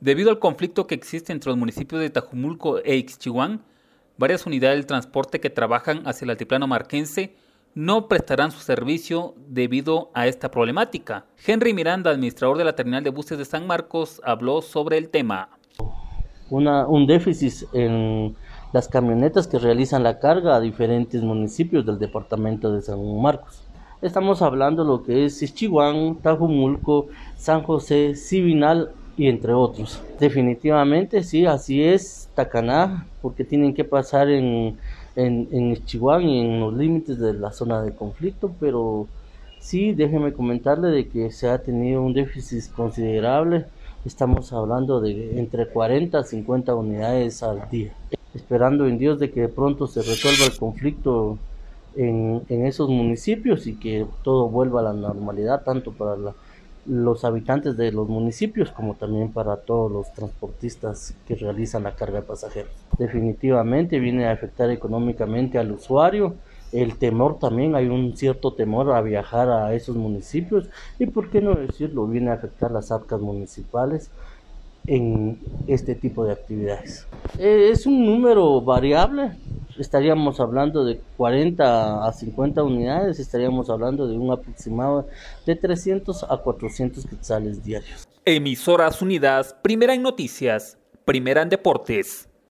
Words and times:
Debido 0.00 0.30
al 0.30 0.38
conflicto 0.38 0.86
que 0.86 0.94
existe 0.94 1.32
entre 1.32 1.50
los 1.50 1.58
municipios 1.58 2.00
de 2.00 2.08
Tajumulco 2.08 2.78
e 2.84 2.94
Ixchihuán, 2.96 3.62
varias 4.16 4.46
unidades 4.46 4.76
del 4.76 4.86
transporte 4.86 5.40
que 5.40 5.50
trabajan 5.50 6.06
hacia 6.06 6.24
el 6.24 6.30
altiplano 6.30 6.68
marquense 6.68 7.34
no 7.74 8.06
prestarán 8.06 8.52
su 8.52 8.60
servicio 8.60 9.34
debido 9.48 10.12
a 10.14 10.28
esta 10.28 10.52
problemática. 10.52 11.26
Henry 11.44 11.74
Miranda, 11.74 12.12
administrador 12.12 12.58
de 12.58 12.64
la 12.64 12.76
terminal 12.76 13.02
de 13.02 13.10
buses 13.10 13.38
de 13.38 13.44
San 13.44 13.66
Marcos, 13.66 14.20
habló 14.24 14.62
sobre 14.62 14.98
el 14.98 15.08
tema. 15.08 15.48
un 16.48 17.06
déficit 17.08 17.68
en 17.72 18.36
las 18.72 18.86
camionetas 18.86 19.48
que 19.48 19.58
realizan 19.58 20.04
la 20.04 20.20
carga 20.20 20.54
a 20.54 20.60
diferentes 20.60 21.22
municipios 21.22 21.84
del 21.84 21.98
departamento 21.98 22.72
de 22.72 22.82
San 22.82 23.20
Marcos. 23.20 23.64
Estamos 24.00 24.42
hablando 24.42 24.84
lo 24.84 25.02
que 25.02 25.24
es 25.24 25.42
Ixchihuán, 25.42 26.20
Tajumulco, 26.22 27.08
San 27.36 27.64
José, 27.64 28.14
Sibinal 28.14 28.92
y 29.18 29.26
entre 29.26 29.52
otros. 29.52 30.00
Definitivamente 30.18 31.22
sí, 31.24 31.44
así 31.44 31.82
es 31.82 32.30
Tacaná, 32.34 33.06
porque 33.20 33.44
tienen 33.44 33.74
que 33.74 33.84
pasar 33.84 34.30
en, 34.30 34.78
en, 35.16 35.48
en 35.50 35.76
y 36.22 36.40
en 36.40 36.60
los 36.60 36.72
límites 36.72 37.18
de 37.18 37.34
la 37.34 37.52
zona 37.52 37.82
de 37.82 37.92
conflicto, 37.92 38.52
pero 38.60 39.08
sí, 39.58 39.92
déjeme 39.92 40.32
comentarle 40.32 40.88
de 40.88 41.08
que 41.08 41.32
se 41.32 41.48
ha 41.48 41.58
tenido 41.58 42.00
un 42.00 42.14
déficit 42.14 42.72
considerable, 42.72 43.66
estamos 44.04 44.52
hablando 44.52 45.00
de 45.00 45.38
entre 45.40 45.66
40 45.66 46.16
a 46.16 46.22
50 46.22 46.74
unidades 46.76 47.42
al 47.42 47.68
día, 47.70 47.92
esperando 48.34 48.86
en 48.86 48.98
Dios 48.98 49.18
de 49.18 49.32
que 49.32 49.48
pronto 49.48 49.88
se 49.88 50.00
resuelva 50.02 50.44
el 50.46 50.56
conflicto 50.56 51.38
en, 51.96 52.42
en 52.48 52.66
esos 52.66 52.88
municipios 52.88 53.66
y 53.66 53.74
que 53.74 54.06
todo 54.22 54.48
vuelva 54.48 54.80
a 54.80 54.84
la 54.84 54.92
normalidad, 54.92 55.64
tanto 55.64 55.90
para 55.90 56.16
la 56.16 56.34
los 56.88 57.24
habitantes 57.24 57.76
de 57.76 57.92
los 57.92 58.08
municipios 58.08 58.70
como 58.70 58.94
también 58.94 59.30
para 59.30 59.56
todos 59.56 59.92
los 59.92 60.12
transportistas 60.12 61.14
que 61.26 61.34
realizan 61.34 61.82
la 61.84 61.94
carga 61.94 62.20
de 62.20 62.26
pasajeros. 62.26 62.72
Definitivamente 62.98 63.98
viene 63.98 64.26
a 64.26 64.32
afectar 64.32 64.70
económicamente 64.70 65.58
al 65.58 65.70
usuario, 65.72 66.34
el 66.72 66.96
temor 66.96 67.38
también, 67.38 67.74
hay 67.74 67.86
un 67.86 68.16
cierto 68.16 68.52
temor 68.52 68.92
a 68.92 69.00
viajar 69.00 69.48
a 69.48 69.74
esos 69.74 69.96
municipios 69.96 70.68
y 70.98 71.06
por 71.06 71.30
qué 71.30 71.40
no 71.40 71.54
decirlo, 71.54 72.06
viene 72.06 72.30
a 72.30 72.34
afectar 72.34 72.70
las 72.70 72.92
arcas 72.92 73.20
municipales 73.20 74.10
en 74.86 75.38
este 75.66 75.94
tipo 75.94 76.24
de 76.24 76.32
actividades. 76.32 77.06
Eh, 77.38 77.70
es 77.70 77.86
un 77.86 78.04
número 78.04 78.60
variable, 78.62 79.32
estaríamos 79.78 80.40
hablando 80.40 80.84
de 80.84 81.00
40 81.16 82.06
a 82.06 82.12
50 82.12 82.62
unidades, 82.62 83.18
estaríamos 83.18 83.70
hablando 83.70 84.06
de 84.06 84.18
un 84.18 84.32
aproximado 84.32 85.06
de 85.46 85.56
300 85.56 86.24
a 86.24 86.36
400 86.36 87.06
quetzales 87.06 87.64
diarios. 87.64 88.06
Emisoras 88.24 89.00
Unidas, 89.00 89.56
primera 89.62 89.94
en 89.94 90.02
noticias, 90.02 90.76
primera 91.04 91.42
en 91.42 91.48
deportes. 91.48 92.27